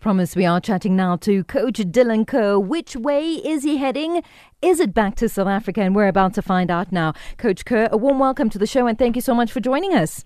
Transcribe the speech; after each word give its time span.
Promise 0.00 0.34
we 0.34 0.46
are 0.46 0.62
chatting 0.62 0.96
now 0.96 1.16
to 1.16 1.44
Coach 1.44 1.74
Dylan 1.74 2.26
Kerr. 2.26 2.58
Which 2.58 2.96
way 2.96 3.32
is 3.34 3.64
he 3.64 3.76
heading? 3.76 4.22
Is 4.62 4.80
it 4.80 4.94
back 4.94 5.14
to 5.16 5.28
South 5.28 5.46
Africa? 5.46 5.82
And 5.82 5.94
we're 5.94 6.08
about 6.08 6.32
to 6.34 6.42
find 6.42 6.70
out 6.70 6.90
now. 6.90 7.12
Coach 7.36 7.66
Kerr, 7.66 7.86
a 7.92 7.98
warm 7.98 8.18
welcome 8.18 8.48
to 8.48 8.58
the 8.58 8.66
show 8.66 8.86
and 8.86 8.98
thank 8.98 9.14
you 9.14 9.20
so 9.20 9.34
much 9.34 9.52
for 9.52 9.60
joining 9.60 9.92
us. 9.92 10.24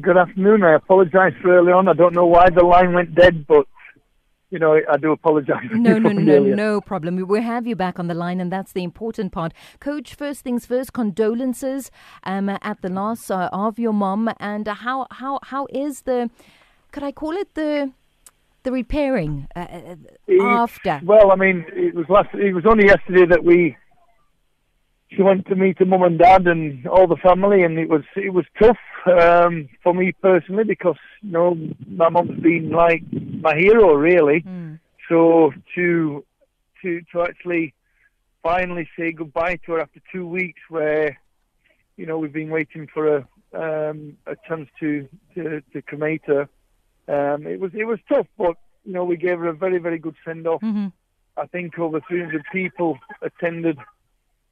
Good 0.00 0.16
afternoon. 0.16 0.64
I 0.64 0.74
apologise 0.74 1.34
for 1.40 1.56
early 1.56 1.70
on. 1.70 1.86
I 1.86 1.92
don't 1.92 2.14
know 2.14 2.26
why 2.26 2.50
the 2.50 2.64
line 2.64 2.94
went 2.94 3.14
dead, 3.14 3.46
but 3.46 3.68
you 4.50 4.58
know, 4.58 4.80
I 4.90 4.96
do 4.96 5.12
apologise. 5.12 5.66
No, 5.72 5.98
no, 5.98 6.10
no, 6.10 6.40
no 6.40 6.80
problem. 6.80 7.14
We 7.14 7.22
will 7.22 7.42
have 7.42 7.64
you 7.64 7.76
back 7.76 8.00
on 8.00 8.08
the 8.08 8.14
line, 8.14 8.40
and 8.40 8.50
that's 8.50 8.72
the 8.72 8.82
important 8.82 9.30
part. 9.30 9.52
Coach, 9.78 10.16
first 10.16 10.42
things 10.42 10.66
first, 10.66 10.92
condolences 10.92 11.92
um, 12.24 12.48
at 12.48 12.82
the 12.82 12.88
loss 12.88 13.30
uh, 13.30 13.50
of 13.52 13.78
your 13.78 13.92
mom, 13.92 14.32
and 14.40 14.66
how 14.66 15.06
how 15.12 15.38
how 15.44 15.68
is 15.70 16.02
the? 16.02 16.28
Could 16.90 17.04
I 17.04 17.12
call 17.12 17.32
it 17.32 17.54
the 17.54 17.92
the 18.66 18.72
repairing 18.72 19.46
uh, 19.54 19.60
uh 19.60 20.42
after? 20.42 21.00
Well, 21.04 21.30
I 21.30 21.36
mean, 21.36 21.64
it 21.68 21.94
was 21.94 22.06
last. 22.08 22.34
It 22.34 22.52
was 22.52 22.66
only 22.66 22.86
yesterday 22.86 23.24
that 23.26 23.42
we. 23.42 23.76
She 25.08 25.22
went 25.22 25.46
to 25.46 25.54
meet 25.54 25.78
her 25.78 25.86
mum 25.86 26.02
and 26.02 26.18
dad 26.18 26.48
and 26.48 26.84
all 26.88 27.06
the 27.06 27.16
family, 27.16 27.62
and 27.62 27.78
it 27.78 27.88
was 27.88 28.02
it 28.16 28.34
was 28.34 28.44
tough 28.60 28.76
um, 29.06 29.68
for 29.82 29.94
me 29.94 30.12
personally 30.20 30.64
because 30.64 30.98
you 31.22 31.30
know 31.30 31.56
my 31.86 32.08
mum's 32.08 32.40
been 32.40 32.70
like 32.70 33.04
my 33.40 33.54
hero 33.54 33.94
really. 33.94 34.40
Mm. 34.42 34.80
So 35.08 35.52
to 35.76 36.24
to 36.82 37.00
to 37.12 37.22
actually 37.22 37.72
finally 38.42 38.88
say 38.98 39.12
goodbye 39.12 39.60
to 39.64 39.72
her 39.72 39.80
after 39.80 40.00
two 40.12 40.26
weeks, 40.26 40.60
where 40.68 41.16
you 41.96 42.04
know 42.04 42.18
we've 42.18 42.32
been 42.32 42.50
waiting 42.50 42.88
for 42.92 43.18
a 43.18 43.28
um, 43.54 44.16
a 44.26 44.34
chance 44.48 44.68
to 44.80 45.08
to, 45.36 45.62
to 45.72 45.82
cremate 45.82 46.22
her. 46.26 46.48
Um, 47.08 47.46
it 47.46 47.60
was 47.60 47.72
it 47.74 47.84
was 47.84 47.98
tough, 48.08 48.26
but 48.36 48.56
you 48.84 48.92
know 48.92 49.04
we 49.04 49.16
gave 49.16 49.38
her 49.38 49.48
a 49.48 49.54
very 49.54 49.78
very 49.78 49.98
good 49.98 50.16
send 50.24 50.46
off. 50.46 50.60
Mm-hmm. 50.60 50.88
I 51.36 51.46
think 51.46 51.78
over 51.78 52.00
300 52.00 52.44
people 52.50 52.98
attended 53.20 53.78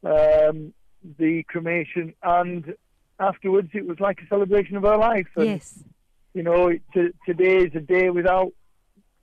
um, 0.04 0.74
the 1.18 1.42
cremation, 1.48 2.14
and 2.22 2.74
afterwards 3.18 3.70
it 3.72 3.86
was 3.86 4.00
like 4.00 4.20
a 4.20 4.26
celebration 4.28 4.76
of 4.76 4.82
her 4.82 4.96
life. 4.96 5.28
And, 5.36 5.46
yes. 5.46 5.82
You 6.34 6.42
know, 6.42 6.70
t- 6.92 7.12
today 7.26 7.58
is 7.58 7.74
a 7.76 7.80
day 7.80 8.10
without 8.10 8.52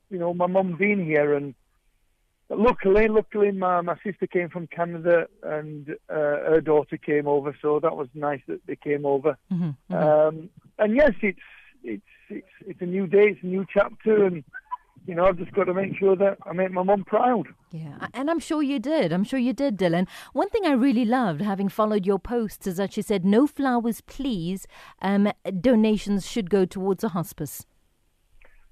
you 0.09 0.17
know 0.17 0.33
my 0.33 0.47
mum 0.47 0.75
being 0.77 1.05
here, 1.05 1.33
and 1.33 1.53
luckily, 2.49 3.07
luckily 3.07 3.51
my 3.51 3.81
my 3.81 3.95
sister 4.03 4.27
came 4.27 4.49
from 4.49 4.67
Canada 4.67 5.27
and 5.43 5.89
uh, 6.09 6.49
her 6.49 6.61
daughter 6.61 6.97
came 6.97 7.27
over, 7.27 7.55
so 7.61 7.79
that 7.79 7.95
was 7.95 8.07
nice 8.13 8.41
that 8.47 8.65
they 8.65 8.75
came 8.75 9.05
over. 9.05 9.37
Mm-hmm. 9.51 9.93
Mm-hmm. 9.93 9.93
Um, 9.93 10.49
and 10.77 10.95
yes, 10.95 11.11
it's 11.21 11.39
it's 11.83 12.03
it's 12.31 12.47
it's 12.65 12.81
a 12.81 12.85
new 12.85 13.07
day, 13.07 13.29
it's 13.29 13.43
a 13.43 13.47
new 13.47 13.65
chapter, 13.71 14.25
and 14.25 14.43
you 15.05 15.15
know 15.15 15.25
I've 15.25 15.37
just 15.37 15.51
got 15.53 15.65
to 15.65 15.73
make 15.73 15.97
sure 15.97 16.15
that 16.15 16.37
I 16.45 16.53
make 16.53 16.71
my 16.71 16.83
mum 16.83 17.03
proud. 17.03 17.47
Yeah, 17.71 18.07
and 18.13 18.29
I'm 18.29 18.39
sure 18.39 18.61
you 18.63 18.79
did. 18.79 19.13
I'm 19.13 19.23
sure 19.23 19.39
you 19.39 19.53
did, 19.53 19.77
Dylan. 19.77 20.07
One 20.33 20.49
thing 20.49 20.65
I 20.65 20.71
really 20.71 21.05
loved, 21.05 21.41
having 21.41 21.69
followed 21.69 22.05
your 22.05 22.19
posts, 22.19 22.67
is 22.67 22.77
that 22.77 22.97
you 22.97 23.03
said, 23.03 23.25
"No 23.25 23.47
flowers, 23.47 24.01
please. 24.01 24.67
Um, 25.01 25.31
donations 25.59 26.27
should 26.27 26.49
go 26.49 26.65
towards 26.65 27.03
a 27.03 27.09
hospice." 27.09 27.65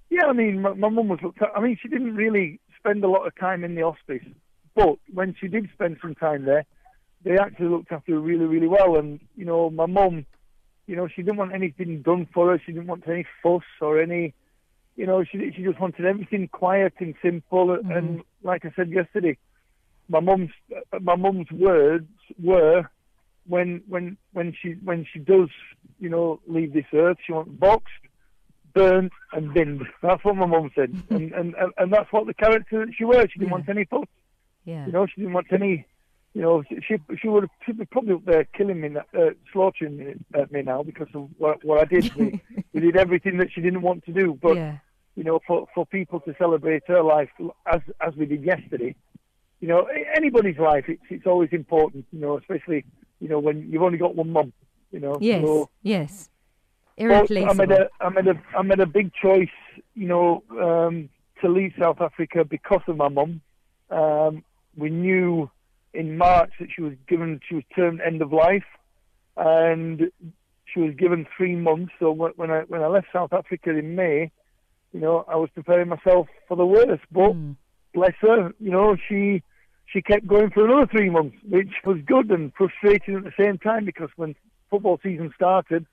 Yeah, 0.09 0.25
I 0.25 0.33
mean, 0.33 0.61
my, 0.61 0.73
my 0.73 0.89
mum 0.89 1.07
was 1.07 1.19
looked 1.21 1.41
at. 1.41 1.49
I 1.55 1.61
mean, 1.61 1.77
she 1.81 1.87
didn't 1.87 2.15
really 2.15 2.59
spend 2.79 3.03
a 3.03 3.09
lot 3.09 3.27
of 3.27 3.35
time 3.37 3.63
in 3.63 3.75
the 3.75 3.83
hospice, 3.83 4.25
but 4.75 4.97
when 5.13 5.35
she 5.39 5.47
did 5.47 5.69
spend 5.73 5.97
some 6.01 6.15
time 6.15 6.45
there, 6.45 6.65
they 7.23 7.37
actually 7.37 7.67
looked 7.67 7.91
after 7.91 8.13
her 8.13 8.19
really, 8.19 8.45
really 8.45 8.67
well. 8.67 8.97
And 8.97 9.19
you 9.35 9.45
know, 9.45 9.69
my 9.69 9.85
mum 9.85 10.25
you 10.89 10.95
know, 10.95 11.07
she 11.07 11.21
didn't 11.21 11.37
want 11.37 11.53
anything 11.53 12.01
done 12.01 12.27
for 12.33 12.49
her. 12.49 12.61
She 12.65 12.71
didn't 12.71 12.87
want 12.87 13.07
any 13.07 13.23
fuss 13.43 13.61
or 13.79 14.01
any, 14.01 14.33
you 14.95 15.05
know, 15.05 15.23
she 15.23 15.53
she 15.55 15.61
just 15.61 15.79
wanted 15.79 16.03
everything 16.03 16.47
quiet 16.47 16.93
and 16.97 17.13
simple. 17.21 17.67
Mm-hmm. 17.67 17.91
And 17.91 18.21
like 18.41 18.65
I 18.65 18.71
said 18.75 18.89
yesterday, 18.89 19.37
my 20.07 20.19
mum's 20.19 20.49
my 20.99 21.15
mum's 21.15 21.51
words 21.51 22.09
were, 22.41 22.89
when 23.45 23.83
when 23.87 24.17
when 24.33 24.55
she 24.59 24.71
when 24.83 25.05
she 25.13 25.19
does, 25.19 25.49
you 25.99 26.09
know, 26.09 26.39
leave 26.47 26.73
this 26.73 26.85
earth, 26.91 27.17
she 27.23 27.33
wants 27.33 27.51
boxed, 27.51 27.93
burnt, 28.73 29.13
and 29.31 29.53
binned. 29.53 29.83
That's 30.01 30.23
what 30.23 30.37
my 30.37 30.47
mum 30.47 30.71
said, 30.73 30.89
and, 31.11 31.31
and 31.33 31.53
and 31.77 31.93
that's 31.93 32.11
what 32.11 32.25
the 32.25 32.33
character 32.33 32.83
that 32.83 32.95
she 32.97 33.05
was. 33.05 33.27
She 33.31 33.37
didn't 33.37 33.49
yeah. 33.49 33.53
want 33.53 33.69
any 33.69 33.85
fuss. 33.85 34.07
Yeah. 34.65 34.87
You 34.87 34.91
know, 34.91 35.05
she 35.05 35.21
didn't 35.21 35.33
want 35.33 35.53
any 35.53 35.85
you 36.33 36.41
know, 36.41 36.63
she 36.69 36.97
she 37.19 37.27
would 37.27 37.43
have 37.43 37.49
she'd 37.65 37.77
be 37.77 37.85
probably 37.85 38.13
up 38.13 38.25
there 38.25 38.45
killing 38.45 38.81
me, 38.81 38.95
uh, 38.95 39.29
slaughtering 39.51 39.97
me, 39.97 40.13
uh, 40.35 40.45
me 40.51 40.61
now 40.61 40.83
because 40.83 41.07
of 41.15 41.29
what, 41.37 41.63
what 41.63 41.79
I 41.79 41.85
did. 41.85 42.13
we, 42.15 42.39
we 42.73 42.81
did 42.81 42.95
everything 42.95 43.37
that 43.37 43.51
she 43.51 43.61
didn't 43.61 43.81
want 43.81 44.05
to 44.05 44.13
do, 44.13 44.37
but 44.41 44.55
yeah. 44.55 44.77
you 45.15 45.23
know, 45.23 45.39
for 45.47 45.67
for 45.73 45.85
people 45.87 46.19
to 46.21 46.35
celebrate 46.37 46.83
her 46.87 47.01
life 47.01 47.29
as 47.65 47.81
as 47.99 48.15
we 48.15 48.25
did 48.25 48.43
yesterday, 48.43 48.95
you 49.59 49.67
know, 49.67 49.87
anybody's 50.15 50.59
life, 50.59 50.85
it's 50.87 51.01
it's 51.09 51.25
always 51.25 51.49
important, 51.51 52.05
you 52.11 52.19
know, 52.19 52.37
especially 52.37 52.85
you 53.19 53.27
know 53.27 53.39
when 53.39 53.69
you've 53.71 53.83
only 53.83 53.97
got 53.97 54.15
one 54.15 54.31
mum, 54.31 54.53
you 54.91 54.99
know. 54.99 55.17
Yes. 55.19 55.43
So, 55.43 55.69
yes. 55.81 56.29
Irreplaceable. 56.95 57.49
I 57.49 57.53
made 57.53 57.71
a 57.71 57.89
I 57.99 58.09
made 58.09 58.27
a 58.27 58.41
I 58.55 58.61
made 58.61 58.79
a 58.79 58.85
big 58.85 59.11
choice, 59.13 59.47
you 59.95 60.07
know, 60.07 60.43
um, 60.51 61.09
to 61.41 61.49
leave 61.49 61.73
South 61.79 62.01
Africa 62.01 62.45
because 62.45 62.81
of 62.87 62.97
my 62.97 63.07
mum. 63.07 63.41
Um, 63.89 64.43
we 64.77 64.89
knew 64.89 65.49
in 65.93 66.17
March 66.17 66.51
that 66.59 66.69
she 66.73 66.81
was 66.81 66.93
given, 67.07 67.39
she 67.47 67.55
was 67.55 67.63
termed 67.75 68.01
end 68.01 68.21
of 68.21 68.31
life, 68.31 68.65
and 69.37 70.11
she 70.65 70.79
was 70.79 70.93
given 70.95 71.25
three 71.35 71.55
months. 71.55 71.93
So 71.99 72.11
when 72.11 72.51
I 72.51 72.61
when 72.61 72.81
I 72.81 72.87
left 72.87 73.07
South 73.11 73.33
Africa 73.33 73.71
in 73.71 73.95
May, 73.95 74.31
you 74.93 74.99
know, 74.99 75.25
I 75.27 75.35
was 75.35 75.49
preparing 75.53 75.89
myself 75.89 76.27
for 76.47 76.57
the 76.57 76.65
worst. 76.65 77.03
But 77.11 77.31
mm. 77.31 77.55
bless 77.93 78.13
her, 78.21 78.53
you 78.59 78.71
know, 78.71 78.95
she 79.07 79.43
she 79.85 80.01
kept 80.01 80.27
going 80.27 80.51
for 80.51 80.65
another 80.65 80.87
three 80.87 81.09
months, 81.09 81.37
which 81.47 81.71
was 81.85 81.97
good 82.05 82.29
and 82.31 82.53
frustrating 82.53 83.15
at 83.15 83.23
the 83.23 83.33
same 83.39 83.57
time 83.57 83.85
because 83.85 84.09
when 84.15 84.35
football 84.69 84.99
season 85.01 85.31
started, 85.35 85.85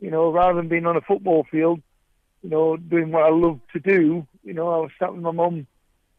you 0.00 0.10
know, 0.10 0.30
rather 0.30 0.54
than 0.54 0.68
being 0.68 0.86
on 0.86 0.96
a 0.96 1.00
football 1.00 1.46
field, 1.50 1.80
you 2.42 2.50
know, 2.50 2.76
doing 2.76 3.10
what 3.10 3.24
I 3.24 3.30
love 3.30 3.60
to 3.72 3.80
do, 3.80 4.26
you 4.44 4.52
know, 4.52 4.68
I 4.68 4.78
was 4.78 4.90
sat 4.98 5.12
with 5.14 5.22
my 5.22 5.30
mum, 5.30 5.66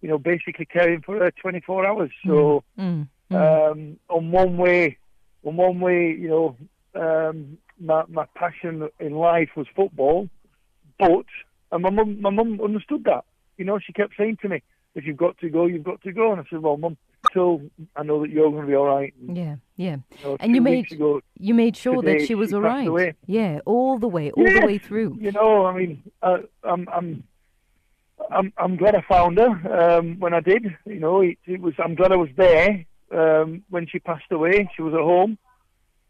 you 0.01 0.09
know, 0.09 0.17
basically 0.17 0.65
caring 0.65 1.01
for 1.01 1.19
her 1.19 1.31
24 1.31 1.85
hours. 1.85 2.11
So. 2.25 2.63
Mm. 2.77 2.83
Mm. 2.83 3.07
Mm. 3.31 3.71
Um, 3.71 3.99
on 4.09 4.31
one 4.31 4.57
way, 4.57 4.97
on 5.43 5.55
one 5.55 5.79
way, 5.79 6.11
you 6.11 6.27
know, 6.27 6.55
um, 6.95 7.57
my 7.79 8.03
my 8.07 8.25
passion 8.35 8.89
in 8.99 9.13
life 9.13 9.49
was 9.55 9.67
football, 9.75 10.29
but 10.97 11.25
and 11.71 11.83
my 11.83 11.89
mum 11.89 12.21
my 12.21 12.29
mum 12.29 12.59
understood 12.61 13.03
that. 13.05 13.25
You 13.57 13.65
know, 13.65 13.79
she 13.79 13.93
kept 13.93 14.13
saying 14.17 14.37
to 14.41 14.49
me, 14.49 14.63
"If 14.95 15.05
you've 15.05 15.17
got 15.17 15.37
to 15.39 15.49
go, 15.49 15.65
you've 15.65 15.83
got 15.83 16.01
to 16.01 16.11
go." 16.11 16.31
And 16.31 16.41
I 16.41 16.43
said, 16.49 16.61
"Well, 16.61 16.77
mum, 16.77 16.97
till 17.31 17.61
I 17.95 18.03
know 18.03 18.21
that 18.21 18.31
you're 18.31 18.49
going 18.49 18.63
to 18.63 18.67
be 18.67 18.75
all 18.75 18.87
right." 18.87 19.13
And, 19.21 19.37
yeah, 19.37 19.55
yeah. 19.75 19.97
You 20.19 20.23
know, 20.23 20.37
and 20.39 20.55
you 20.55 20.61
made 20.61 20.91
ago, 20.91 21.21
you 21.37 21.53
made 21.53 21.77
sure 21.77 22.01
today, 22.01 22.19
that 22.19 22.27
she 22.27 22.35
was 22.35 22.49
she 22.49 22.55
all 22.55 22.61
right. 22.61 22.87
Away. 22.87 23.13
Yeah, 23.27 23.59
all 23.65 23.99
the 23.99 24.07
way, 24.07 24.31
all 24.31 24.43
yes, 24.43 24.59
the 24.59 24.65
way 24.65 24.77
through. 24.79 25.17
You 25.21 25.31
know, 25.31 25.65
I 25.65 25.77
mean, 25.77 26.03
uh, 26.23 26.39
I'm 26.63 26.87
I'm 26.91 27.23
I'm 28.31 28.53
I'm 28.57 28.75
glad 28.75 28.95
I 28.95 29.01
found 29.01 29.37
her 29.37 29.97
um, 29.97 30.19
when 30.19 30.33
I 30.33 30.39
did. 30.39 30.75
You 30.85 30.99
know, 30.99 31.21
it, 31.21 31.37
it 31.45 31.61
was 31.61 31.75
I'm 31.77 31.95
glad 31.95 32.11
I 32.11 32.17
was 32.17 32.29
there 32.35 32.85
um, 33.11 33.63
when 33.69 33.87
she 33.87 33.99
passed 33.99 34.31
away. 34.31 34.69
She 34.75 34.81
was 34.81 34.93
at 34.93 34.99
home. 34.99 35.37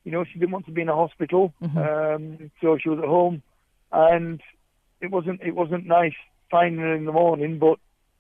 You 0.03 0.11
know, 0.11 0.23
she 0.23 0.39
didn't 0.39 0.51
want 0.51 0.65
to 0.65 0.71
be 0.71 0.81
in 0.81 0.89
a 0.89 0.95
hospital, 0.95 1.53
mm-hmm. 1.61 1.77
um, 1.77 2.51
so 2.61 2.77
she 2.77 2.89
was 2.89 2.99
at 2.99 3.05
home, 3.05 3.43
and 3.91 4.41
it 5.01 5.11
wasn't 5.11 5.41
it 5.41 5.53
wasn't 5.53 5.85
nice 5.85 6.13
finding 6.49 6.79
her 6.79 6.95
in 6.95 7.05
the 7.05 7.11
morning. 7.11 7.59
But 7.59 7.79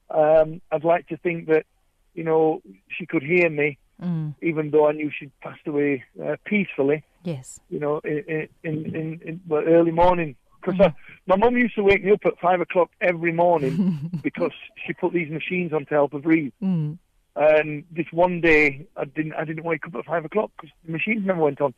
um, 0.09 0.61
I'd 0.71 0.83
like 0.83 1.07
to 1.07 1.17
think 1.17 1.47
that 1.47 1.65
you 2.13 2.23
know 2.23 2.61
she 2.89 3.05
could 3.05 3.23
hear 3.23 3.49
me, 3.49 3.77
mm. 4.01 4.35
even 4.41 4.71
though 4.71 4.87
I 4.87 4.91
knew 4.91 5.09
she'd 5.17 5.31
passed 5.39 5.65
away 5.67 6.03
uh, 6.23 6.35
peacefully. 6.45 7.03
Yes. 7.23 7.59
You 7.69 7.79
know, 7.79 7.99
in 8.03 8.49
in 8.63 8.85
in, 8.95 9.21
in 9.25 9.41
well, 9.47 9.63
early 9.65 9.91
morning 9.91 10.35
because 10.61 10.77
mm. 10.79 10.93
my 11.27 11.35
mum 11.35 11.57
used 11.57 11.75
to 11.75 11.83
wake 11.83 12.03
me 12.03 12.11
up 12.11 12.25
at 12.25 12.39
five 12.39 12.61
o'clock 12.61 12.91
every 13.01 13.31
morning 13.31 14.11
because 14.23 14.51
she 14.85 14.93
put 14.93 15.13
these 15.13 15.29
machines 15.31 15.73
on 15.73 15.85
to 15.85 15.93
help 15.93 16.13
her 16.13 16.19
breathe. 16.19 16.53
Mm. 16.61 16.97
And 17.39 17.85
this 17.89 18.07
one 18.11 18.41
day, 18.41 18.85
I 18.97 19.05
didn't 19.05 19.33
I 19.33 19.45
didn't 19.45 19.63
wake 19.63 19.87
up 19.87 19.95
at 19.95 20.03
five 20.03 20.25
o'clock 20.25 20.51
because 20.57 20.75
the 20.85 20.91
machines 20.91 21.25
never 21.25 21.39
went 21.39 21.61
on. 21.61 21.73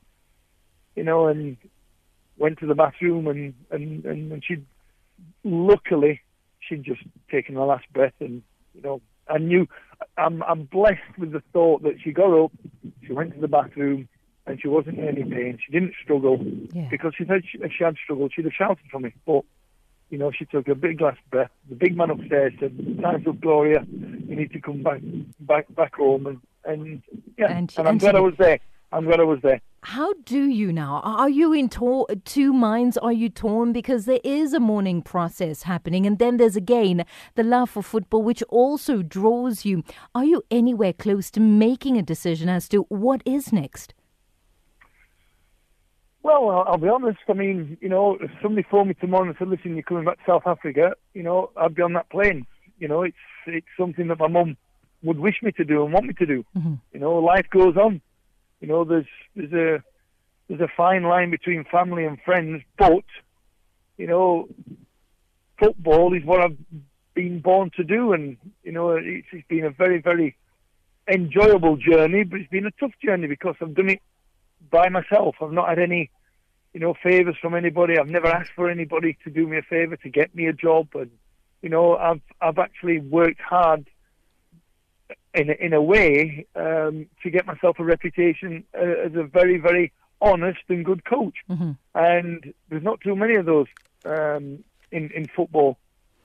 You 0.95 1.03
know, 1.03 1.27
and 1.27 1.55
went 2.35 2.57
to 2.59 2.65
the 2.65 2.73
bathroom 2.73 3.27
and 3.27 3.53
and 3.69 4.03
and, 4.03 4.31
and 4.31 4.43
she, 4.43 4.57
luckily, 5.43 6.19
she'd 6.59 6.83
just 6.83 7.01
taken 7.29 7.53
her 7.55 7.65
last 7.65 7.85
breath, 7.93 8.15
and 8.19 8.41
you 8.73 8.81
know, 8.81 9.01
I 9.29 9.37
knew. 9.37 9.67
I'm 10.17 10.41
I'm 10.41 10.63
blessed 10.63 11.19
with 11.19 11.31
the 11.31 11.43
thought 11.53 11.83
that 11.83 11.97
she 12.03 12.11
got 12.11 12.33
up, 12.33 12.51
she 13.05 13.13
went 13.13 13.35
to 13.35 13.39
the 13.39 13.47
bathroom, 13.47 14.09
and 14.47 14.59
she 14.59 14.67
wasn't 14.67 14.97
in 14.97 15.07
any 15.07 15.23
pain. 15.23 15.59
She 15.63 15.71
didn't 15.71 15.93
struggle 16.03 16.43
yeah. 16.73 16.87
because 16.89 17.13
she 17.15 17.25
said 17.25 17.43
she, 17.47 17.59
if 17.59 17.71
she 17.77 17.83
had 17.83 17.97
struggled, 18.03 18.33
she'd 18.33 18.45
have 18.45 18.53
shouted 18.53 18.85
for 18.91 18.99
me. 18.99 19.13
But 19.27 19.43
you 20.11 20.17
know, 20.17 20.29
she 20.29 20.45
took 20.45 20.67
a 20.67 20.75
big 20.75 21.01
last 21.01 21.19
breath. 21.31 21.49
The 21.69 21.75
big 21.75 21.95
man 21.95 22.09
upstairs 22.11 22.53
said, 22.59 22.77
"Time's 23.01 23.25
up, 23.25 23.39
Gloria. 23.39 23.85
You 23.89 24.35
need 24.35 24.51
to 24.51 24.59
come 24.59 24.83
back, 24.83 25.01
back, 25.39 25.73
back 25.73 25.95
home." 25.95 26.27
And 26.27 26.41
and 26.65 27.01
yeah, 27.37 27.51
and, 27.51 27.73
and 27.77 27.87
I'm 27.87 27.97
glad 27.97 28.15
I 28.15 28.19
was 28.19 28.35
there. 28.37 28.59
I'm 28.91 29.05
glad 29.05 29.21
I 29.21 29.23
was 29.23 29.39
there. 29.41 29.61
How 29.83 30.13
do 30.25 30.43
you 30.43 30.73
now? 30.73 30.99
Are 31.03 31.29
you 31.29 31.53
in 31.53 31.69
tor- 31.69 32.07
two 32.25 32.51
minds? 32.51 32.97
Are 32.97 33.13
you 33.13 33.29
torn? 33.29 33.71
Because 33.71 34.05
there 34.05 34.19
is 34.23 34.53
a 34.53 34.59
mourning 34.59 35.01
process 35.01 35.63
happening, 35.63 36.05
and 36.05 36.19
then 36.19 36.37
there's 36.37 36.57
again 36.57 37.05
the 37.35 37.43
love 37.43 37.69
for 37.69 37.81
football, 37.81 38.21
which 38.21 38.43
also 38.49 39.01
draws 39.01 39.63
you. 39.63 39.83
Are 40.13 40.25
you 40.25 40.43
anywhere 40.51 40.93
close 40.93 41.31
to 41.31 41.39
making 41.39 41.97
a 41.97 42.03
decision 42.03 42.49
as 42.49 42.67
to 42.69 42.81
what 42.89 43.23
is 43.25 43.53
next? 43.53 43.93
Well, 46.23 46.65
I'll 46.67 46.77
be 46.77 46.87
honest. 46.87 47.19
I 47.27 47.33
mean, 47.33 47.77
you 47.81 47.89
know, 47.89 48.17
if 48.21 48.29
somebody 48.41 48.67
phoned 48.69 48.89
me 48.89 48.93
tomorrow 48.95 49.27
and 49.27 49.35
said, 49.39 49.47
"Listen, 49.47 49.73
you're 49.73 49.83
coming 49.83 50.05
back 50.05 50.17
to 50.17 50.23
South 50.27 50.43
Africa," 50.45 50.95
you 51.13 51.23
know, 51.23 51.49
I'd 51.57 51.75
be 51.75 51.81
on 51.81 51.93
that 51.93 52.09
plane. 52.09 52.45
You 52.77 52.87
know, 52.87 53.01
it's 53.01 53.15
it's 53.47 53.67
something 53.79 54.07
that 54.07 54.19
my 54.19 54.27
mum 54.27 54.57
would 55.03 55.19
wish 55.19 55.41
me 55.41 55.51
to 55.53 55.63
do 55.63 55.83
and 55.83 55.93
want 55.93 56.05
me 56.05 56.13
to 56.13 56.25
do. 56.25 56.45
Mm-hmm. 56.55 56.75
You 56.93 56.99
know, 56.99 57.15
life 57.15 57.47
goes 57.49 57.75
on. 57.75 58.01
You 58.59 58.67
know, 58.67 58.83
there's 58.83 59.07
there's 59.35 59.53
a 59.53 59.83
there's 60.47 60.61
a 60.61 60.71
fine 60.77 61.03
line 61.03 61.31
between 61.31 61.65
family 61.65 62.05
and 62.05 62.19
friends, 62.21 62.61
but 62.77 63.05
you 63.97 64.05
know, 64.05 64.47
football 65.59 66.13
is 66.13 66.23
what 66.23 66.41
I've 66.41 66.57
been 67.15 67.39
born 67.39 67.71
to 67.77 67.83
do, 67.83 68.13
and 68.13 68.37
you 68.63 68.71
know, 68.71 68.91
it's, 68.91 69.27
it's 69.31 69.47
been 69.47 69.65
a 69.65 69.71
very 69.71 69.99
very 69.99 70.35
enjoyable 71.11 71.77
journey, 71.77 72.23
but 72.23 72.39
it's 72.41 72.51
been 72.51 72.67
a 72.67 72.71
tough 72.79 72.91
journey 73.03 73.27
because 73.27 73.55
I've 73.59 73.73
done 73.73 73.89
it 73.89 74.01
by 74.69 74.89
myself. 74.89 75.35
I've 75.41 75.51
not 75.51 75.69
had 75.69 75.79
any, 75.79 76.09
you 76.73 76.79
know, 76.79 76.93
favors 77.01 77.35
from 77.41 77.55
anybody. 77.55 77.97
I've 77.97 78.09
never 78.09 78.27
asked 78.27 78.51
for 78.55 78.69
anybody 78.69 79.17
to 79.23 79.29
do 79.29 79.47
me 79.47 79.57
a 79.57 79.61
favor 79.61 79.95
to 79.97 80.09
get 80.09 80.35
me 80.35 80.47
a 80.47 80.53
job, 80.53 80.89
and 80.93 81.11
you 81.61 81.69
know, 81.69 81.95
I've 81.95 82.21
I've 82.41 82.59
actually 82.59 82.99
worked 82.99 83.41
hard 83.41 83.89
in 85.33 85.49
a, 85.49 85.53
in 85.53 85.73
a 85.73 85.81
way 85.81 86.45
um, 86.55 87.07
to 87.23 87.29
get 87.29 87.45
myself 87.45 87.79
a 87.79 87.83
reputation 87.83 88.63
uh, 88.77 89.05
as 89.05 89.15
a 89.15 89.23
very 89.23 89.57
very 89.57 89.91
honest 90.21 90.61
and 90.69 90.85
good 90.85 91.03
coach. 91.05 91.35
Mm-hmm. 91.49 91.71
And 91.95 92.53
there's 92.69 92.83
not 92.83 93.01
too 93.01 93.15
many 93.15 93.35
of 93.35 93.45
those 93.45 93.67
um, 94.05 94.63
in 94.91 95.09
in 95.11 95.27
football. 95.35 95.77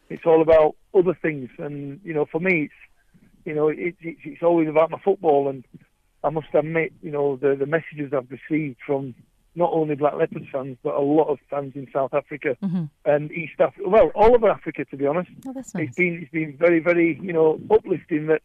It's 0.08 0.24
all 0.24 0.40
about 0.40 0.76
other 0.94 1.14
things, 1.14 1.50
and 1.58 2.00
you 2.04 2.14
know, 2.14 2.26
for 2.26 2.40
me, 2.40 2.64
it's 2.64 2.74
you 3.46 3.54
know, 3.54 3.68
it, 3.68 3.94
it, 4.00 4.16
it's 4.24 4.42
always 4.42 4.68
about 4.68 4.90
my 4.90 4.98
football. 4.98 5.48
And 5.48 5.64
I 6.26 6.30
must 6.30 6.48
admit, 6.54 6.92
you 7.02 7.12
know, 7.12 7.36
the 7.36 7.54
the 7.54 7.66
messages 7.66 8.12
I've 8.12 8.30
received 8.30 8.78
from 8.86 9.14
not 9.54 9.70
only 9.72 9.94
Black 9.94 10.14
Leopard 10.14 10.46
fans, 10.52 10.76
but 10.82 10.94
a 10.94 11.00
lot 11.00 11.28
of 11.28 11.38
fans 11.48 11.72
in 11.76 11.86
South 11.92 12.12
Africa 12.12 12.56
mm-hmm. 12.62 12.84
and 13.04 13.32
East 13.32 13.58
Africa. 13.58 13.88
Well, 13.88 14.10
all 14.14 14.34
over 14.34 14.50
Africa, 14.50 14.84
to 14.86 14.96
be 14.96 15.06
honest. 15.06 15.30
Oh, 15.46 15.52
nice. 15.52 15.72
It's 15.76 15.96
been 15.96 16.14
it's 16.22 16.32
been 16.32 16.56
very 16.58 16.80
very 16.80 17.18
you 17.22 17.32
know 17.32 17.60
uplifting 17.70 18.26
that 18.26 18.42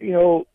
you 0.00 0.12
know, 0.12 0.46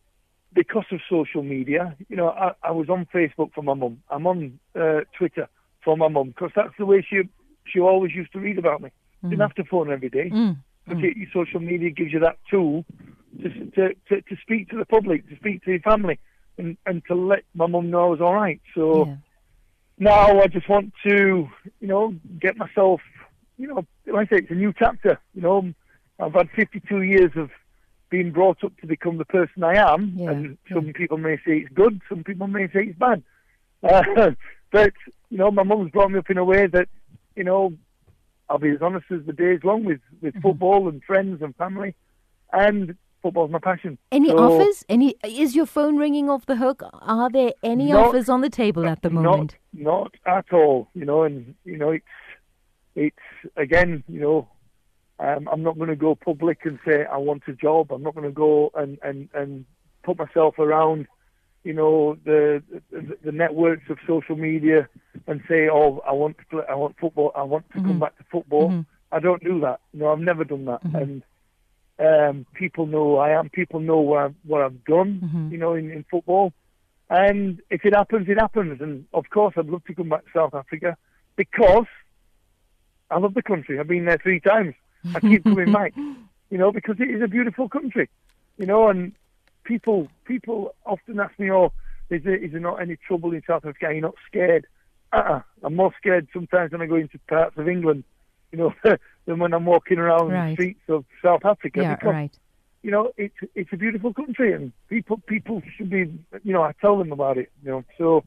because 0.54 0.86
of 0.92 1.00
social 1.10 1.44
media, 1.44 1.95
you 2.10 2.16
know, 2.16 2.30
I, 2.30 2.54
I 2.63 2.72
was 2.72 2.90
on 2.90 3.07
Facebook 3.13 3.54
for 3.54 3.62
my 3.62 3.74
mum. 3.74 4.01
I'm 4.10 4.25
on 4.28 4.60
uh, 4.80 5.01
Twitter 5.18 5.48
for 5.83 5.98
my 5.98 6.07
mum 6.07 6.30
because 6.30 6.51
that's 6.56 6.74
the 6.78 6.86
way 6.86 7.06
she 7.07 7.24
she 7.66 7.80
always 7.80 8.13
used 8.13 8.31
to 8.33 8.40
read 8.40 8.57
about 8.57 8.81
me. 8.81 8.90
Mm. 9.24 9.30
Didn't 9.31 9.42
have 9.42 9.56
to 9.56 9.63
phone 9.66 9.92
every 9.92 10.10
day. 10.10 10.30
Mm. 10.30 10.57
But 10.88 10.98
mm. 10.98 11.33
social 11.33 11.60
media 11.60 11.90
gives 11.90 12.13
you 12.13 12.19
that 12.19 12.38
tool 12.50 12.86
to, 13.42 13.50
to, 13.50 13.94
to, 14.10 14.22
to, 14.22 14.38
speak 14.42 14.70
to 14.70 14.78
the 14.78 14.86
public, 14.86 15.28
to 15.30 15.36
speak 15.36 15.64
to 15.64 15.72
your 15.72 15.80
family, 15.82 16.20
and, 16.58 16.78
and 16.86 17.04
to 17.08 17.16
let 17.16 17.44
my 17.54 17.68
mum 17.68 17.90
know 17.90 18.06
I 18.06 18.10
was 18.10 18.22
all 18.22 18.36
right. 18.36 18.62
So 18.74 19.06
yeah. 19.06 19.16
now 20.00 20.40
I 20.40 20.48
just 20.48 20.68
want 20.70 20.94
to, 21.08 21.48
you 21.80 21.88
know, 21.88 22.16
get 22.40 22.58
myself, 22.58 23.02
you 23.58 23.68
know, 23.68 23.86
like 24.06 24.32
I 24.32 24.38
say, 24.38 24.42
it's 24.44 24.52
a 24.52 24.56
new 24.56 24.74
chapter. 24.78 25.20
You 25.34 25.42
know, 25.42 25.74
I've 26.20 26.34
had 26.34 26.50
52 26.56 27.02
years 27.02 27.32
of 27.36 27.50
being 28.10 28.32
brought 28.32 28.64
up 28.64 28.76
to 28.78 28.88
become 28.88 29.18
the 29.18 29.26
person 29.26 29.64
I 29.64 29.76
am. 29.76 30.14
Yeah, 30.16 30.32
and 30.32 30.58
some 30.72 30.88
yeah. 30.88 30.94
people 30.96 31.18
may 31.18 31.38
say 31.38 31.60
it's 31.60 31.74
good, 31.74 32.02
some 32.10 32.24
people 32.24 32.48
may 32.48 32.68
say 32.68 32.86
it's 32.86 33.00
bad. 33.00 33.24
Uh, 33.84 34.32
but, 34.72 34.94
you 35.30 35.38
know, 35.38 35.52
my 35.52 35.64
mum's 35.64 35.92
brought 35.92 36.12
me 36.12 36.20
up 36.20 36.30
in 36.30 36.38
a 36.38 36.46
way 36.46 36.68
that, 36.68 36.88
you 37.36 37.44
know, 37.44 37.74
I'll 38.50 38.58
be 38.58 38.70
as 38.70 38.82
honest 38.82 39.06
as 39.12 39.26
the 39.26 39.34
day 39.34 39.54
is 39.54 39.64
long 39.64 39.84
with, 39.84 40.00
with 40.22 40.34
mm-hmm. 40.34 40.42
football 40.42 40.88
and 40.88 41.04
friends 41.04 41.42
and 41.42 41.56
family. 41.56 41.96
And 42.52 42.96
football's 43.22 43.52
my 43.52 43.60
passion. 43.60 43.98
Any 44.12 44.30
so, 44.30 44.38
offers? 44.38 44.86
Any 44.90 45.16
is 45.24 45.56
your 45.56 45.66
phone 45.66 45.98
ringing 45.98 46.30
off 46.30 46.46
the 46.46 46.56
hook? 46.56 46.84
Are 46.94 47.30
there 47.30 47.54
any 47.64 47.92
not, 47.92 48.08
offers 48.08 48.30
on 48.30 48.42
the 48.42 48.50
table 48.50 48.88
at 48.88 49.02
the 49.02 49.10
moment? 49.10 49.56
Not, 49.74 50.16
not 50.25 50.38
at 50.38 50.54
all. 50.54 50.90
You 50.94 51.06
know, 51.06 51.24
and 51.24 51.56
you 51.66 51.78
know, 51.78 51.92
it's 51.92 52.06
it's 52.96 53.18
again, 53.56 54.04
you 54.08 54.19
know, 54.19 54.48
um, 55.19 55.48
I'm 55.52 55.64
not 55.64 55.78
going 55.78 55.90
to 55.90 55.96
go 55.96 56.16
public 56.16 56.60
and 56.66 56.80
say 56.86 57.06
I 57.06 57.18
want 57.18 57.44
a 57.48 57.54
job. 57.54 57.92
I'm 57.92 58.04
not 58.04 58.16
going 58.16 58.28
to 58.28 58.34
go 58.34 58.72
and, 58.75 59.00
and, 59.04 59.30
and 59.34 59.66
put 60.04 60.18
myself 60.18 60.60
around, 60.60 61.08
you 61.64 61.74
know, 61.74 62.18
the, 62.24 62.62
the, 62.92 63.18
the 63.24 63.31
networks 63.31 63.90
of 63.90 63.98
social 64.06 64.36
media 64.36 64.88
and 65.25 65.42
say, 65.48 65.69
oh, 65.69 66.02
I 66.08 66.12
want 66.12 66.38
to 66.38 66.46
play, 66.46 66.64
I 66.69 66.75
want 66.75 66.98
football. 67.00 67.31
I 67.36 67.44
want 67.44 67.69
to 67.72 67.78
mm-hmm. 67.78 67.88
come 67.88 68.00
back 68.00 68.18
to 68.18 68.24
football. 68.31 68.69
Mm-hmm. 68.69 68.81
I 69.12 69.19
don't 69.19 69.44
do 69.44 69.60
that. 69.62 69.80
No, 69.94 70.12
I've 70.12 70.19
never 70.19 70.44
done 70.44 70.66
that. 70.66 70.84
Mm-hmm. 70.84 70.96
And 70.96 71.24
um, 72.00 72.46
people 72.54 72.86
know 72.86 73.18
I 73.18 73.32
am. 73.32 73.50
People 73.50 73.80
know 73.80 73.98
what 73.98 74.20
I've, 74.24 74.36
what 74.46 74.62
I've 74.62 74.84
done, 74.86 75.22
mm-hmm. 75.24 75.52
you 75.52 75.58
know, 75.58 75.74
in, 75.74 75.92
in 75.92 76.06
football. 76.10 76.54
And 77.10 77.62
if 77.70 77.86
it 77.86 77.96
happens, 77.96 78.28
it 78.30 78.40
happens. 78.40 78.82
And 78.82 79.06
of 79.14 79.30
course, 79.30 79.54
I'd 79.58 79.68
love 79.68 79.84
to 79.86 79.96
come 79.96 80.10
back 80.10 80.26
to 80.26 80.32
South 80.34 80.54
Africa 80.54 80.98
because 81.36 81.86
I 83.10 83.18
love 83.18 83.34
the 83.34 83.42
country. 83.42 83.80
I've 83.80 83.88
been 83.88 84.06
there 84.06 84.20
three 84.22 84.40
times. 84.40 84.76
I 85.16 85.20
keep 85.20 85.44
coming 85.44 85.72
back, 85.72 85.96
you 86.50 86.58
know, 86.58 86.72
because 86.72 86.98
it 87.00 87.10
is 87.10 87.22
a 87.22 87.28
beautiful 87.28 87.70
country, 87.70 88.10
you 88.58 88.66
know, 88.66 88.90
and 88.90 89.14
people 89.64 90.08
people 90.26 90.76
often 90.86 91.20
ask 91.20 91.38
me, 91.40 91.52
oh, 91.52 91.72
is 92.10 92.24
there, 92.24 92.36
is 92.36 92.52
there 92.52 92.60
not 92.60 92.82
any 92.82 92.98
trouble 93.08 93.34
in 93.34 93.42
South 93.48 93.66
Africa? 93.66 93.88
Are 93.88 93.94
you 93.94 94.02
not 94.02 94.16
scared? 94.28 94.66
Uh-uh. 95.14 95.42
I'm 95.64 95.76
more 95.76 95.94
scared 95.98 96.28
sometimes 96.34 96.72
when 96.72 96.82
I 96.82 96.86
go 96.86 96.96
into 96.96 97.20
parts 97.30 97.58
of 97.58 97.70
England, 97.70 98.04
you 98.52 98.58
know, 98.58 98.74
than 99.28 99.38
when 99.38 99.54
I'm 99.54 99.66
walking 99.66 100.00
around 100.00 100.30
right. 100.30 100.50
the 100.50 100.54
streets 100.56 100.82
of 100.90 101.06
South 101.24 101.46
Africa. 101.46 101.82
Yeah, 101.82 101.96
because, 101.96 102.12
right. 102.12 102.38
You 102.82 102.92
know, 102.92 103.12
it's 103.18 103.36
it's 103.54 103.70
a 103.74 103.78
beautiful 103.78 104.14
country, 104.14 104.54
and 104.54 104.72
people 104.88 105.18
people 105.28 105.62
should 105.76 105.90
be, 105.90 106.06
you 106.44 106.54
know, 106.54 106.64
I 106.64 106.72
tell 106.80 106.98
them 106.98 107.12
about 107.12 107.38
it, 107.38 107.52
you 107.62 107.70
know. 107.70 107.84
So, 107.98 108.24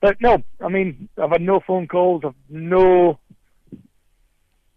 but 0.00 0.20
no, 0.20 0.42
I 0.60 0.68
mean, 0.68 1.08
I've 1.16 1.30
had 1.30 1.40
no 1.40 1.60
phone 1.66 1.88
calls, 1.88 2.22
I've 2.24 2.34
no 2.50 3.18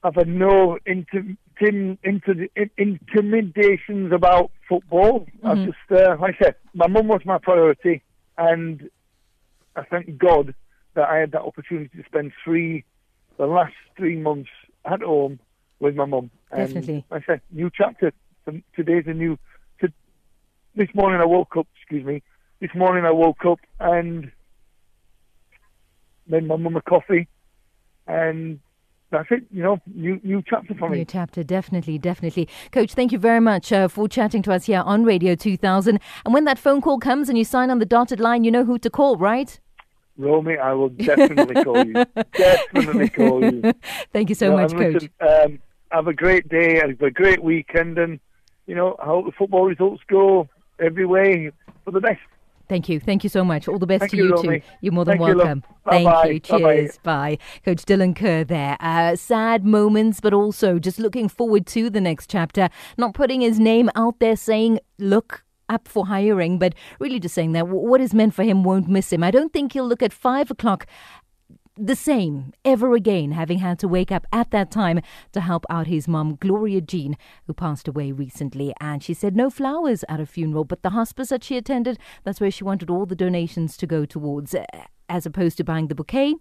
I've 0.03 0.15
had 0.15 0.27
no 0.27 0.77
inter, 0.85 1.25
inter, 1.59 2.47
intimidations 2.77 4.13
about 4.13 4.51
football. 4.69 5.27
Mm-hmm. 5.43 5.47
I 5.47 5.65
just, 5.65 5.77
uh, 5.91 6.15
like 6.21 6.35
I 6.39 6.45
said, 6.45 6.55
my 6.73 6.87
mum 6.87 7.07
was 7.07 7.21
my 7.25 7.39
priority, 7.39 8.03
and 8.37 8.89
I 9.75 9.83
thank 9.83 10.17
God 10.17 10.53
that 10.93 11.09
I 11.09 11.17
had 11.17 11.31
that 11.31 11.41
opportunity 11.41 11.97
to 11.97 12.03
spend 12.05 12.31
three, 12.43 12.85
the 13.37 13.47
last 13.47 13.73
three 13.97 14.15
months 14.15 14.51
at 14.85 15.01
home 15.01 15.39
with 15.79 15.95
my 15.95 16.05
mum. 16.05 16.31
Definitely. 16.55 17.05
Like 17.09 17.23
I 17.23 17.33
said, 17.33 17.41
new 17.51 17.69
chapter. 17.75 18.11
Today's 18.75 19.05
a 19.07 19.13
new. 19.13 19.37
To, 19.81 19.91
this 20.75 20.89
morning 20.93 21.19
I 21.21 21.25
woke 21.25 21.57
up. 21.57 21.67
Excuse 21.77 22.05
me. 22.05 22.21
This 22.59 22.71
morning 22.75 23.05
I 23.05 23.11
woke 23.11 23.45
up 23.45 23.59
and 23.79 24.31
made 26.27 26.47
my 26.47 26.55
mum 26.55 26.75
a 26.75 26.81
coffee, 26.81 27.27
and 28.07 28.59
that's 29.11 29.27
it. 29.31 29.43
You 29.51 29.63
know, 29.63 29.81
new 29.93 30.19
new 30.23 30.43
chapter 30.47 30.73
for 30.75 30.89
me. 30.89 30.99
New 30.99 31.05
chapter, 31.05 31.43
definitely, 31.43 31.97
definitely. 31.97 32.47
Coach, 32.71 32.93
thank 32.93 33.11
you 33.11 33.19
very 33.19 33.39
much 33.39 33.71
uh, 33.71 33.87
for 33.87 34.07
chatting 34.07 34.41
to 34.43 34.53
us 34.53 34.65
here 34.65 34.81
on 34.85 35.03
Radio 35.03 35.35
2000. 35.35 35.99
And 36.23 36.33
when 36.33 36.45
that 36.45 36.59
phone 36.59 36.81
call 36.81 36.99
comes 36.99 37.29
and 37.29 37.37
you 37.37 37.43
sign 37.43 37.69
on 37.69 37.79
the 37.79 37.85
dotted 37.85 38.19
line, 38.19 38.43
you 38.43 38.51
know 38.51 38.65
who 38.65 38.79
to 38.79 38.89
call, 38.89 39.17
right? 39.17 39.59
Romy, 40.17 40.57
I 40.57 40.73
will 40.73 40.89
definitely 40.89 41.63
call 41.63 41.85
you. 41.85 41.93
Definitely 42.33 43.09
call 43.09 43.43
you. 43.43 43.73
Thank 44.13 44.29
you 44.29 44.35
so 44.35 44.49
know, 44.49 44.57
much, 44.57 44.71
Coach. 44.71 44.93
Listen, 44.93 45.09
um, 45.19 45.59
have 45.91 46.07
a 46.07 46.13
great 46.13 46.47
day. 46.47 46.75
Have 46.75 47.01
a 47.01 47.11
great 47.11 47.43
weekend, 47.43 47.97
and 47.97 48.19
you 48.65 48.75
know, 48.75 48.95
I 49.01 49.05
hope 49.07 49.25
the 49.25 49.31
football 49.33 49.65
results 49.65 50.01
go 50.07 50.47
every 50.79 51.05
way 51.05 51.51
for 51.83 51.91
the 51.91 51.99
best. 51.99 52.21
Thank 52.67 52.89
you. 52.89 52.99
Thank 52.99 53.23
you 53.23 53.29
so 53.29 53.43
much. 53.43 53.67
All 53.67 53.77
the 53.77 53.85
best 53.85 54.01
Thank 54.01 54.11
to 54.11 54.17
you, 54.17 54.35
you 54.37 54.41
too. 54.41 54.61
You're 54.81 54.93
more 54.93 55.05
than 55.05 55.19
Thank 55.19 55.37
welcome. 55.37 55.63
You, 55.67 55.91
Thank 55.91 56.27
you. 56.27 56.39
Cheers. 56.39 56.97
Bye. 57.03 57.37
Bye. 57.37 57.37
Coach 57.63 57.85
Dylan 57.85 58.15
Kerr 58.15 58.43
there. 58.43 58.75
Uh, 58.79 59.15
sad 59.15 59.65
moments, 59.65 60.19
but 60.19 60.33
also 60.33 60.79
just 60.79 60.97
looking 60.97 61.29
forward 61.29 61.67
to 61.67 61.89
the 61.91 62.01
next 62.01 62.29
chapter. 62.29 62.69
Not 62.97 63.13
putting 63.13 63.41
his 63.41 63.59
name 63.59 63.91
out 63.95 64.19
there 64.19 64.35
saying, 64.35 64.79
look, 64.97 65.44
up 65.69 65.87
for 65.87 66.07
hiring, 66.07 66.59
but 66.59 66.75
really 66.99 67.19
just 67.19 67.35
saying 67.35 67.53
that 67.53 67.67
what 67.67 68.01
is 68.01 68.13
meant 68.13 68.33
for 68.33 68.43
him 68.43 68.63
won't 68.63 68.87
miss 68.87 69.11
him. 69.11 69.23
I 69.23 69.31
don't 69.31 69.53
think 69.53 69.73
he'll 69.73 69.87
look 69.87 70.03
at 70.03 70.13
five 70.13 70.51
o'clock 70.51 70.85
the 71.77 71.95
same 71.95 72.53
ever 72.63 72.95
again, 72.95 73.31
having 73.31 73.59
had 73.59 73.77
to 73.79 73.87
wake 73.87 74.11
up 74.11 74.25
at 74.31 74.51
that 74.51 74.71
time 74.71 75.01
to 75.33 75.41
help 75.41 75.65
out 75.69 75.87
his 75.87 76.07
mum, 76.07 76.37
Gloria 76.39 76.79
Jean, 76.79 77.17
who 77.47 77.53
passed 77.53 77.87
away 77.87 78.13
recently. 78.13 78.73
And 78.79 79.03
she 79.03 79.13
said 79.13 79.35
no 79.35 79.49
flowers 79.49 80.05
at 80.07 80.21
a 80.21 80.25
funeral, 80.25 80.63
but 80.63 80.83
the 80.83 80.91
hospice 80.91 81.29
that 81.29 81.43
she 81.43 81.57
attended, 81.57 81.99
that's 82.23 82.39
where 82.39 82.51
she 82.51 82.63
wanted 82.63 82.89
all 82.89 83.05
the 83.05 83.15
donations 83.15 83.75
to 83.77 83.87
go 83.87 84.05
towards, 84.05 84.55
as 85.09 85.25
opposed 85.25 85.57
to 85.57 85.63
buying 85.65 85.87
the 85.87 85.95
bouquet 85.95 86.35